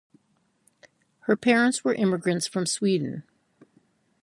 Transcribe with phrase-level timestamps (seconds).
[1.27, 3.21] Her parents were immigrants from Sweden.